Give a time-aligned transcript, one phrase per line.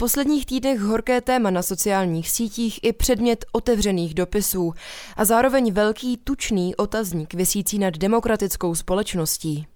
[0.00, 4.72] V posledních týdnech horké téma na sociálních sítích i předmět otevřených dopisů
[5.16, 9.66] a zároveň velký tučný otazník vysící nad demokratickou společností.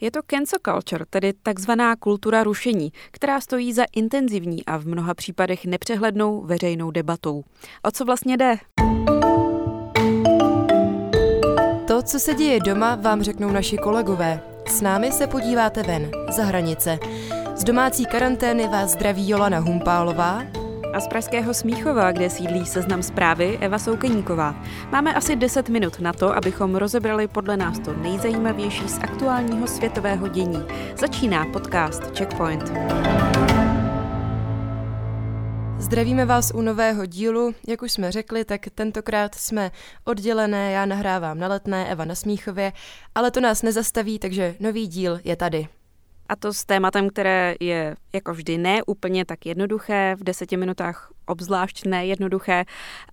[0.00, 5.14] Je to cancel culture, tedy takzvaná kultura rušení, která stojí za intenzivní a v mnoha
[5.14, 7.44] případech nepřehlednou veřejnou debatou.
[7.82, 8.56] O co vlastně jde?
[11.86, 14.40] To, co se děje doma, vám řeknou naši kolegové.
[14.66, 16.98] S námi se podíváte ven, za hranice.
[17.56, 20.42] Z domácí karantény vás zdraví Jolana Humpálová
[20.92, 24.64] a z Pražského Smíchova, kde sídlí seznam zprávy Eva Soukeníková.
[24.92, 30.28] Máme asi 10 minut na to, abychom rozebrali podle nás to nejzajímavější z aktuálního světového
[30.28, 30.64] dění.
[30.96, 32.72] Začíná podcast Checkpoint.
[35.78, 37.54] Zdravíme vás u nového dílu.
[37.68, 39.70] Jak už jsme řekli, tak tentokrát jsme
[40.04, 42.72] oddělené, já nahrávám na letné, Eva na Smíchově,
[43.14, 45.68] ale to nás nezastaví, takže nový díl je tady.
[46.28, 51.10] A to s tématem, které je jako vždy ne úplně tak jednoduché, v deseti minutách
[51.26, 52.64] obzvlášť nejednoduché,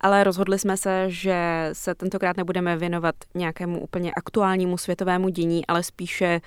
[0.02, 5.84] ale rozhodli jsme se, že se tentokrát nebudeme věnovat nějakému úplně aktuálnímu světovému dění, ale
[5.84, 6.41] spíše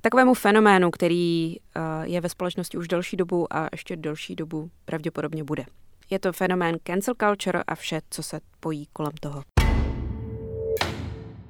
[0.00, 5.44] takovému fenoménu, který eh, je ve společnosti už delší dobu a ještě delší dobu pravděpodobně
[5.44, 5.64] bude.
[6.10, 9.42] Je to fenomén cancel culture a vše, co se pojí kolem toho.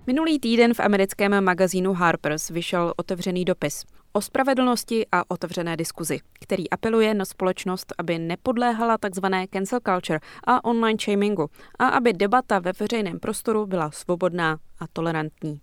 [0.07, 6.71] Minulý týden v americkém magazínu Harper's vyšel otevřený dopis o spravedlnosti a otevřené diskuzi, který
[6.71, 9.25] apeluje na společnost, aby nepodléhala tzv.
[9.51, 15.61] cancel culture a online shamingu a aby debata ve veřejném prostoru byla svobodná a tolerantní.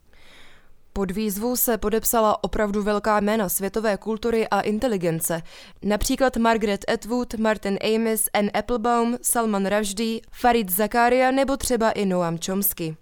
[0.94, 5.42] Pod výzvu se podepsala opravdu velká jména světové kultury a inteligence.
[5.84, 12.38] Například Margaret Atwood, Martin Amis, Anne Applebaum, Salman Rushdie, Farid Zakaria nebo třeba i Noam
[12.46, 12.98] Chomsky.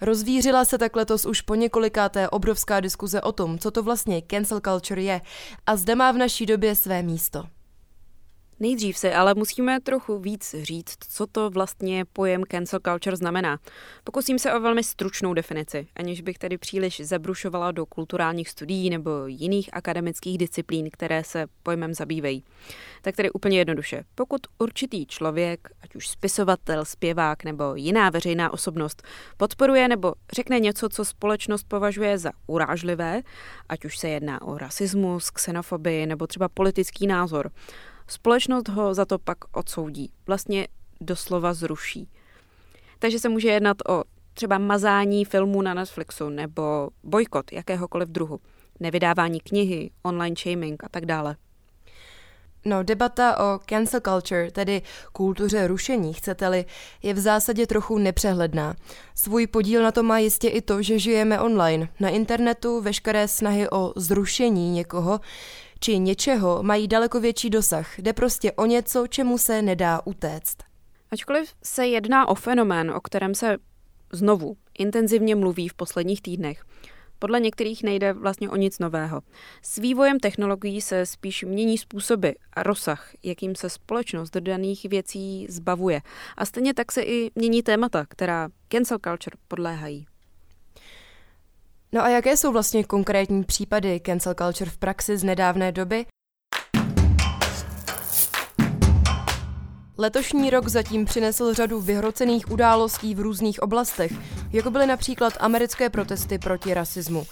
[0.00, 4.60] Rozvířila se tak letos už po několikáté obrovská diskuze o tom, co to vlastně cancel
[4.60, 5.20] culture je
[5.66, 7.44] a zde má v naší době své místo.
[8.60, 13.58] Nejdřív se ale musíme trochu víc říct, co to vlastně pojem cancel culture znamená.
[14.04, 19.10] Pokusím se o velmi stručnou definici, aniž bych tedy příliš zabrušovala do kulturálních studií nebo
[19.26, 22.44] jiných akademických disciplín, které se pojmem zabývají.
[23.02, 24.04] Tak tedy úplně jednoduše.
[24.14, 29.02] Pokud určitý člověk, ať už spisovatel, zpěvák nebo jiná veřejná osobnost,
[29.36, 33.22] podporuje nebo řekne něco, co společnost považuje za urážlivé,
[33.68, 37.50] ať už se jedná o rasismus, xenofobii nebo třeba politický názor,
[38.08, 40.68] Společnost ho za to pak odsoudí, vlastně
[41.00, 42.08] doslova zruší.
[42.98, 48.40] Takže se může jednat o třeba mazání filmů na Netflixu nebo bojkot jakéhokoliv druhu,
[48.80, 51.36] nevydávání knihy, online shaming a tak dále.
[52.64, 56.64] No, debata o cancel culture, tedy kultuře rušení, chcete-li,
[57.02, 58.74] je v zásadě trochu nepřehledná.
[59.14, 61.88] Svůj podíl na to má jistě i to, že žijeme online.
[62.00, 65.20] Na internetu veškeré snahy o zrušení někoho
[65.80, 67.98] či něčeho mají daleko větší dosah.
[67.98, 70.56] Jde prostě o něco, čemu se nedá utéct.
[71.10, 73.56] Ačkoliv se jedná o fenomén, o kterém se
[74.12, 76.64] znovu intenzivně mluví v posledních týdnech,
[77.18, 79.20] podle některých nejde vlastně o nic nového.
[79.62, 86.00] S vývojem technologií se spíš mění způsoby a rozsah, jakým se společnost daných věcí zbavuje.
[86.36, 90.06] A stejně tak se i mění témata, která cancel culture podléhají.
[91.92, 96.06] No a jaké jsou vlastně konkrétní případy cancel culture v praxi z nedávné doby?
[99.98, 104.12] Letošní rok zatím přinesl řadu vyhrocených událostí v různých oblastech,
[104.52, 107.26] jako byly například americké protesty proti rasismu.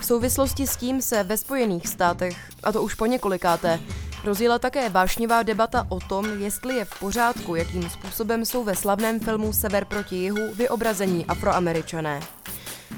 [0.00, 3.80] V souvislosti s tím se ve Spojených státech, a to už po několikáté,
[4.24, 9.20] rozjela také vášnivá debata o tom, jestli je v pořádku, jakým způsobem jsou ve slavném
[9.20, 12.20] filmu Sever proti jihu vyobrazení afroameričané.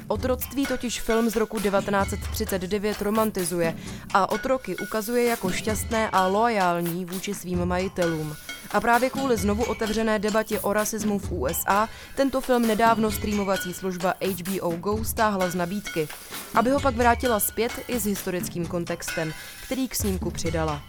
[0.09, 3.77] Otroctví totiž film z roku 1939 romantizuje
[4.15, 8.37] a otroky ukazuje jako šťastné a loajální vůči svým majitelům.
[8.71, 14.15] A právě kvůli znovu otevřené debatě o rasismu v USA tento film nedávno streamovací služba
[14.21, 16.09] HBO Go stáhla z nabídky,
[16.55, 19.33] aby ho pak vrátila zpět i s historickým kontextem,
[19.65, 20.83] který k snímku přidala.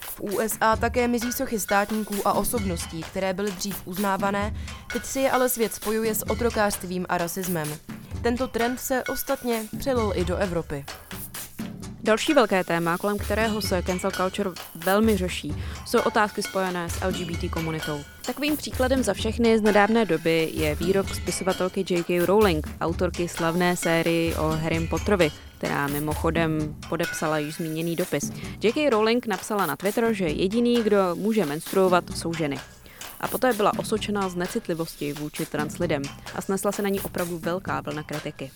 [0.00, 4.56] V USA také mizí sochy státníků a osobností, které byly dřív uznávané,
[4.92, 7.68] teď si je ale svět spojuje s otrokářstvím a rasismem.
[8.22, 10.84] Tento trend se ostatně přelil i do Evropy.
[12.02, 15.54] Další velké téma, kolem kterého se cancel culture velmi řeší,
[15.86, 18.00] jsou otázky spojené s LGBT komunitou.
[18.26, 22.26] Takovým příkladem za všechny z nedávné doby je výrok spisovatelky J.K.
[22.26, 28.32] Rowling, autorky slavné sérii o Harry Potterovi, která mimochodem podepsala již zmíněný dopis.
[28.62, 28.90] J.K.
[28.90, 32.58] Rowling napsala na Twitter, že jediný, kdo může menstruovat, jsou ženy.
[33.20, 36.02] A poté byla osočená z necitlivosti vůči trans lidem
[36.34, 38.50] a snesla se na ní opravdu velká vlna kritiky.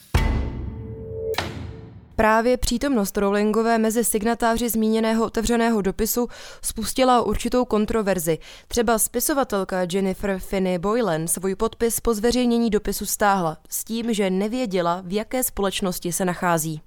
[2.16, 6.28] Právě přítomnost Rowlingové mezi signatáři zmíněného otevřeného dopisu
[6.62, 8.38] spustila určitou kontroverzi.
[8.68, 15.02] Třeba spisovatelka Jennifer Finney Boylan svůj podpis po zveřejnění dopisu stáhla s tím, že nevěděla,
[15.04, 16.80] v jaké společnosti se nachází.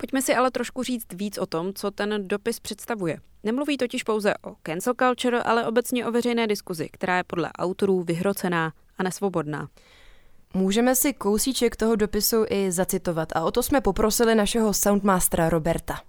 [0.00, 3.18] Pojďme si ale trošku říct víc o tom, co ten dopis představuje.
[3.44, 8.02] Nemluví totiž pouze o cancel culture, ale obecně o veřejné diskuzi, která je podle autorů
[8.02, 9.68] vyhrocená a nesvobodná.
[10.54, 16.00] Můžeme si kousíček toho dopisu i zacitovat a o to jsme poprosili našeho soundmastera Roberta.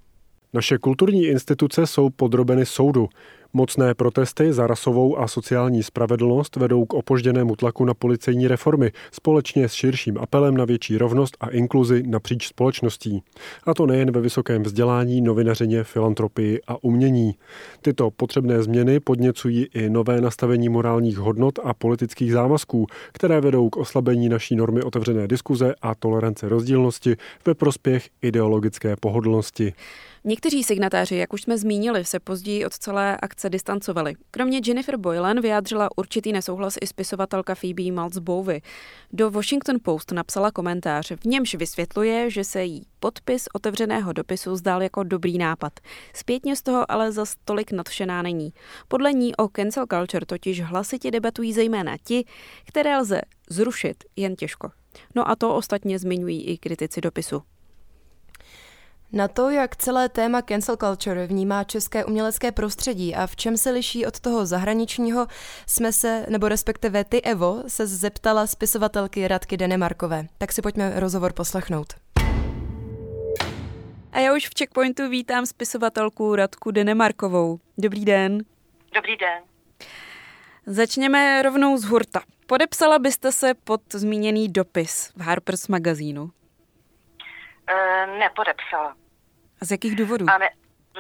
[0.53, 3.09] Naše kulturní instituce jsou podrobeny soudu.
[3.53, 9.69] Mocné protesty za rasovou a sociální spravedlnost vedou k opožděnému tlaku na policejní reformy společně
[9.69, 13.23] s širším apelem na větší rovnost a inkluzi napříč společností.
[13.63, 17.35] A to nejen ve vysokém vzdělání, novinařině, filantropii a umění.
[17.81, 23.77] Tyto potřebné změny podněcují i nové nastavení morálních hodnot a politických závazků, které vedou k
[23.77, 29.73] oslabení naší normy otevřené diskuze a tolerance rozdílnosti ve prospěch ideologické pohodlnosti.
[30.23, 34.15] Někteří signatáři, jak už jsme zmínili, se později od celé akce distancovali.
[34.31, 38.61] Kromě Jennifer Boylan vyjádřila určitý nesouhlas i spisovatelka Phoebe Maltz Bowie.
[39.13, 44.83] Do Washington Post napsala komentář, v němž vysvětluje, že se jí podpis otevřeného dopisu zdál
[44.83, 45.73] jako dobrý nápad.
[46.13, 48.53] Zpětně z toho ale za tolik nadšená není.
[48.87, 52.25] Podle ní o cancel culture totiž hlasitě debatují zejména ti,
[52.65, 54.71] které lze zrušit jen těžko.
[55.15, 57.41] No a to ostatně zmiňují i kritici dopisu.
[59.13, 63.71] Na to, jak celé téma cancel culture vnímá české umělecké prostředí a v čem se
[63.71, 65.27] liší od toho zahraničního,
[65.67, 70.27] jsme se, nebo respektive ty Evo, se zeptala spisovatelky Radky Denemarkové.
[70.37, 71.93] Tak si pojďme rozhovor poslechnout.
[74.11, 77.59] A já už v Checkpointu vítám spisovatelku Radku Denemarkovou.
[77.77, 78.43] Dobrý den.
[78.95, 79.43] Dobrý den.
[80.65, 82.21] Začněme rovnou z hurta.
[82.47, 86.31] Podepsala byste se pod zmíněný dopis v Harper's magazínu?
[87.69, 88.95] E, nepodepsala.
[89.61, 90.25] A z jakých důvodů?
[90.29, 90.49] A ne,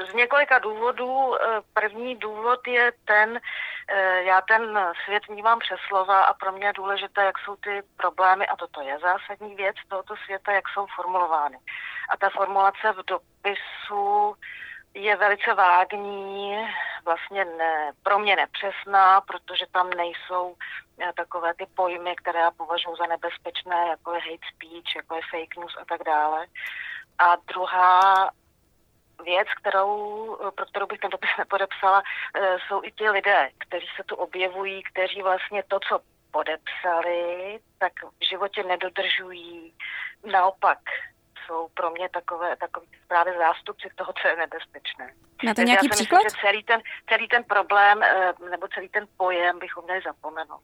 [0.09, 1.35] z několika důvodů.
[1.35, 3.39] E, první důvod je ten,
[3.87, 7.81] e, já ten svět vnímám přes slova a pro mě je důležité, jak jsou ty
[7.97, 11.57] problémy, a toto je zásadní věc tohoto světa, jak jsou formulovány.
[12.09, 14.35] A ta formulace v dopisu
[14.93, 16.67] je velice vágní,
[17.05, 20.55] vlastně ne, pro mě nepřesná, protože tam nejsou
[21.15, 25.55] takové ty pojmy, které já považuji za nebezpečné, jako je hate speech, jako je fake
[25.57, 26.47] news a tak dále.
[27.17, 28.29] A druhá
[29.23, 32.03] věc, kterou, pro kterou bych ten dopis nepodepsala,
[32.35, 35.99] eh, jsou i ti lidé, kteří se tu objevují, kteří vlastně to, co
[36.31, 39.73] podepsali, tak v životě nedodržují.
[40.31, 40.79] Naopak
[41.49, 45.13] jsou pro mě takové, takové právě zástupci toho, co je nebezpečné.
[45.45, 46.21] Máte nějaký já příklad?
[46.23, 50.61] Myslím, že celý ten, celý ten problém eh, nebo celý ten pojem bychom měli zapomenout.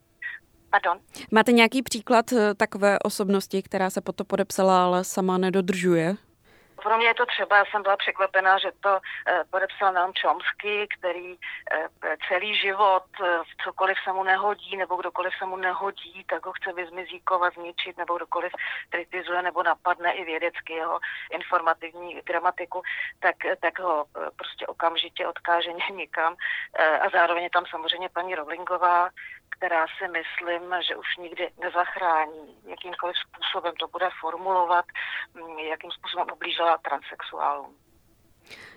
[0.70, 1.00] Pardon.
[1.32, 6.16] Máte nějaký příklad eh, takové osobnosti, která se po to podepsala, ale sama nedodržuje?
[6.86, 10.88] Pro mě je to třeba, já jsem byla překvapená, že to eh, podepsal Noam Chomsky,
[11.00, 16.46] který eh, celý život v cokoliv se mu nehodí, nebo kdokoliv se mu nehodí, tak
[16.46, 18.52] ho chce vyzmizíkovat, zničit, nebo kdokoliv
[18.90, 21.00] kritizuje nebo napadne i vědecky jeho
[21.32, 22.82] informativní gramatiku,
[23.20, 24.06] tak, tak ho
[24.36, 26.36] prostě okamžitě odkáže někam.
[27.02, 29.10] A zároveň je tam samozřejmě paní Rowlingová,
[29.50, 34.86] která si myslím, že už nikdy nezachrání, jakýmkoliv způsobem to bude formulovat,
[35.70, 37.76] jakým způsobem ublížila transexuálům.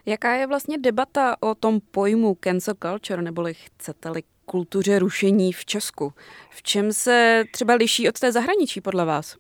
[0.06, 6.14] Jaká je vlastně debata o tom pojmu cancel culture, neboli chcete-li kultuře rušení v Česku?
[6.50, 9.36] V čem se třeba liší od té zahraničí podle vás?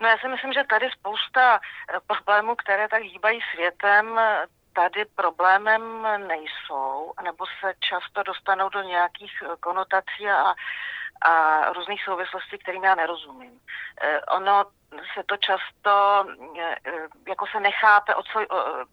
[0.00, 4.20] No já si myslím, že tady spousta eh, problémů, které tak hýbají světem,
[4.72, 5.82] tady problémem
[6.26, 10.54] nejsou, nebo se často dostanou do nějakých eh, konotací a,
[11.22, 13.60] a různých souvislostí, kterým já nerozumím.
[14.00, 14.64] Eh, ono
[15.14, 16.24] se to často
[16.58, 16.76] eh,
[17.28, 18.40] jako se nechápe, o co,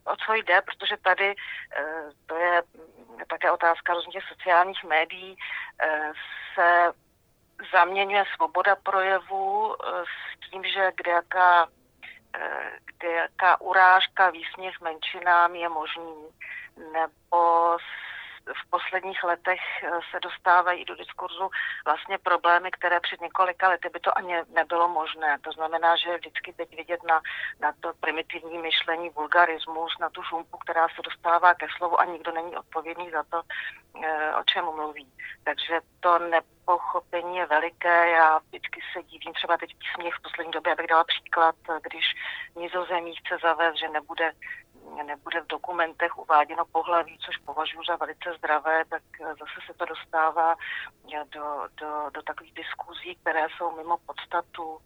[0.05, 1.36] o co jde, protože tady
[2.25, 2.63] to je
[3.29, 5.38] také otázka různých sociálních médií,
[6.55, 6.91] se
[7.74, 11.67] zaměňuje svoboda projevu s tím, že kde jaká
[12.86, 16.27] kde jaká urážka, výsměch menšinám je možný,
[16.93, 17.77] nebo
[18.54, 19.60] v posledních letech
[20.12, 21.50] se dostávají do diskurzu
[21.86, 25.38] vlastně problémy, které před několika lety by to ani nebylo možné.
[25.42, 27.22] To znamená, že vždycky teď vidět na,
[27.60, 32.32] na to primitivní myšlení, vulgarismus, na tu šumpu, která se dostává ke slovu a nikdo
[32.32, 33.42] není odpovědný za to,
[34.39, 35.08] o čem mluví.
[35.44, 38.10] Takže to nepochopení je veliké.
[38.10, 42.06] Já vždycky se divím, třeba teď směch v poslední době, abych dala příklad, když
[42.56, 44.32] Nizozemí chce zavést, že nebude
[45.03, 50.56] nebude v dokumentech uváděno pohlaví, což považuji za velice zdravé, tak zase se to dostává
[51.34, 54.77] do, do, do takových diskuzí, které jsou mimo podstatu.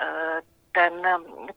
[0.00, 0.40] Eh,
[0.72, 1.02] ten,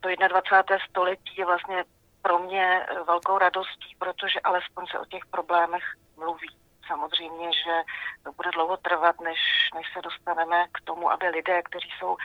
[0.00, 0.78] to 21.
[0.88, 1.84] století je vlastně
[2.22, 5.84] pro mě velkou radostí, protože alespoň se o těch problémech
[6.16, 6.57] mluví
[6.88, 7.74] samozřejmě, že
[8.24, 9.38] to bude dlouho trvat, než,
[9.74, 12.16] než se dostaneme k tomu, aby lidé, kteří jsou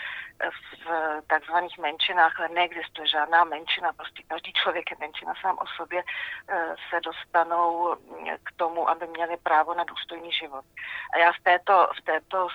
[0.86, 6.04] v takzvaných menšinách, ale neexistuje žádná menšina, prostě každý člověk je menšina sám o sobě,
[6.48, 7.96] eh, se dostanou
[8.44, 10.66] k tomu, aby měli právo na důstojný život.
[11.14, 12.48] A já v této, v této,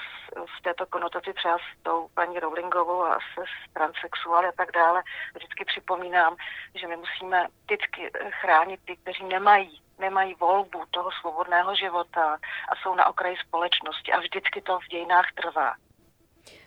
[0.59, 5.03] v této konotaci třeba s tou paní Rowlingovou a se s transsexuály a tak dále
[5.35, 6.37] vždycky připomínám,
[6.75, 12.39] že my musíme vždycky chránit ty, kteří nemají nemají volbu toho svobodného života
[12.69, 15.75] a jsou na okraji společnosti a vždycky to v dějinách trvá.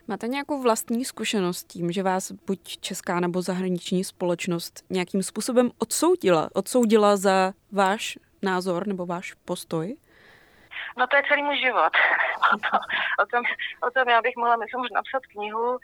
[0.07, 6.49] Máte nějakou vlastní zkušenost tím, že vás buď česká nebo zahraniční společnost nějakým způsobem odsoudila?
[6.53, 9.97] Odsoudila za váš názor nebo váš postoj?
[10.97, 11.93] No to je celý můj život.
[12.53, 12.79] o, tom,
[13.19, 13.43] o, tom,
[13.87, 15.77] o tom já bych mohla, myslím, už napsat knihu,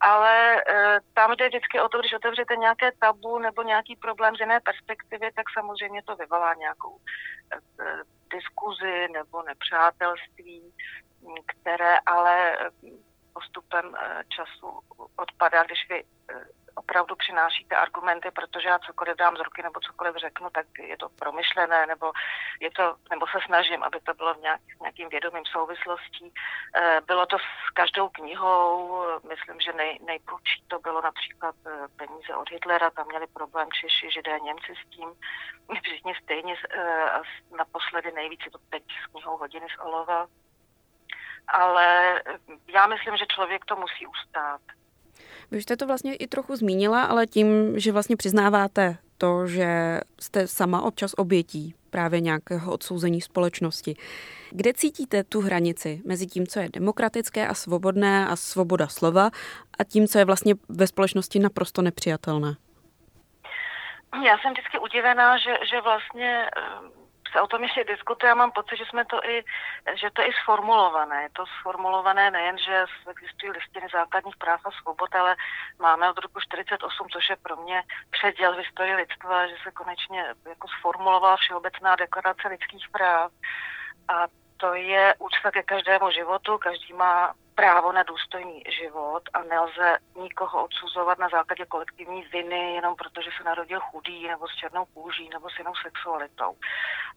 [0.00, 4.40] ale e, tam jde vždycky o to, když otevřete nějaké tabu nebo nějaký problém z
[4.40, 6.98] jiné perspektivy, tak samozřejmě to vyvolá nějakou
[7.52, 7.58] e,
[8.30, 10.74] diskuzi nebo nepřátelství,
[11.46, 12.58] které ale
[13.32, 14.80] postupem e, času
[15.16, 16.04] odpadá, když vy e,
[16.78, 21.08] opravdu přinášíte argumenty, protože já cokoliv dám z ruky nebo cokoliv řeknu, tak je to
[21.08, 22.12] promyšlené, nebo,
[22.60, 26.32] je to, nebo se snažím, aby to bylo v nějak, nějakým vědomým souvislostí.
[26.76, 32.34] Eh, bylo to s každou knihou, myslím, že nej, nejprudší to bylo například eh, peníze
[32.34, 35.08] od Hitlera, tam měli problém Češi, Židé, Němci s tím,
[35.82, 37.22] všichni stejně eh,
[37.56, 40.26] naposledy nejvíc je to teď s knihou Hodiny z Olova.
[41.48, 42.22] Ale
[42.66, 44.60] já myslím, že člověk to musí ustát
[45.50, 50.46] vy jste to vlastně i trochu zmínila, ale tím, že vlastně přiznáváte to, že jste
[50.46, 53.96] sama občas obětí právě nějakého odsouzení společnosti.
[54.50, 59.30] Kde cítíte tu hranici mezi tím, co je demokratické a svobodné a svoboda slova
[59.78, 62.56] a tím, co je vlastně ve společnosti naprosto nepřijatelné?
[64.26, 66.46] Já jsem vždycky udivená, že, že vlastně
[67.32, 68.28] se o tom ještě diskutuje.
[68.28, 69.44] Já mám pocit, že jsme to i,
[69.94, 71.22] že to je i sformulované.
[71.22, 75.36] Je to sformulované nejen, že existují listiny základních práv a svobod, ale
[75.78, 80.24] máme od roku 48, což je pro mě předěl v historii lidstva, že se konečně
[80.48, 83.32] jako sformulovala Všeobecná deklarace lidských práv.
[84.08, 89.98] A to je úcta ke každému životu, každý má právo na důstojný život a nelze
[90.22, 95.28] nikoho odsuzovat na základě kolektivní viny, jenom protože se narodil chudý, nebo s černou kůží,
[95.28, 96.56] nebo s jinou sexualitou.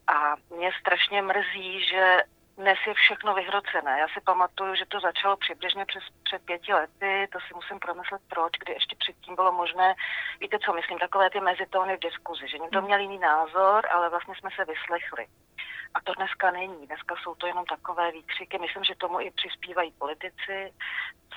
[0.07, 2.23] A mě strašně mrzí, že
[2.57, 3.99] dnes je všechno vyhrocené.
[3.99, 8.21] Já si pamatuju, že to začalo přibližně přes, před pěti lety, to si musím promyslet
[8.27, 9.95] proč, kdy ještě předtím bylo možné,
[10.39, 14.35] víte co, myslím, takové ty mezitóny v diskuzi, že někdo měl jiný názor, ale vlastně
[14.35, 15.27] jsme se vyslechli.
[15.93, 16.87] A to dneska není.
[16.87, 18.57] Dneska jsou to jenom takové výkřiky.
[18.59, 20.73] Myslím, že tomu i přispívají politici,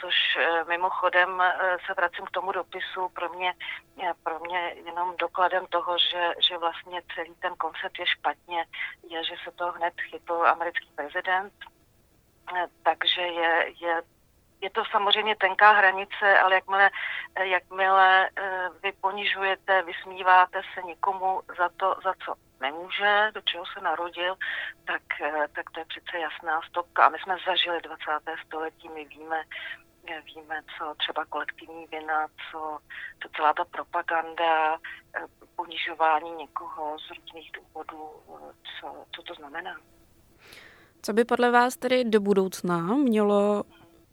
[0.01, 3.09] což eh, mimochodem eh, se vracím k tomu dopisu.
[3.09, 3.55] Pro mě,
[4.03, 8.67] eh, pro mě jenom dokladem toho, že, že vlastně celý ten koncept je špatně,
[9.11, 11.53] je, že se to hned chytl americký prezident.
[12.83, 14.03] Takže je, je
[14.65, 16.91] je to samozřejmě tenká hranice, ale jakmile,
[17.41, 18.31] jakmile
[18.83, 24.37] vy ponižujete, vysmíváte se někomu za to, za co nemůže, do čeho se narodil,
[24.85, 27.07] tak, eh, tak to je přece jasná stopka.
[27.07, 28.37] A my jsme zažili 20.
[28.47, 29.41] století, my víme,
[30.11, 32.79] eh, víme, co třeba kolektivní vina, co,
[33.21, 38.03] co celá ta propaganda, eh, ponižování někoho z různých důvodů,
[38.75, 39.77] co, co to znamená.
[41.03, 43.65] Co by podle vás tedy do budoucna mělo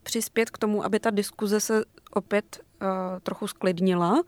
[0.04, 2.88] přispět k tomu, aby ta diskuze se opět uh,
[3.24, 4.22] trochu sklidnila